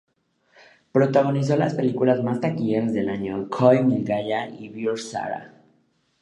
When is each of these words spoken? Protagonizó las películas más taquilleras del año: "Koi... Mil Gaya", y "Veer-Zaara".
Protagonizó 0.91 1.55
las 1.57 1.75
películas 1.75 2.23
más 2.23 2.41
taquilleras 2.41 2.91
del 2.91 3.07
año: 3.07 3.47
"Koi... 3.51 3.83
Mil 3.83 4.03
Gaya", 4.03 4.49
y 4.49 4.67
"Veer-Zaara". 4.69 5.53